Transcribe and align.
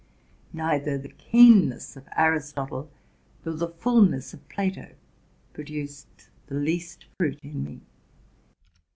Neither 0.53 0.97
the 0.97 1.09
keenness 1.09 1.95
of 1.95 2.07
Aristotle 2.17 2.89
nor 3.45 3.53
the 3.53 3.67
fulness 3.69 4.33
of 4.33 4.49
Plato 4.49 4.95
produced 5.53 6.29
the 6.47 6.55
least 6.55 7.05
fruit 7.19 7.39
in 7.43 7.63
me. 7.63 7.81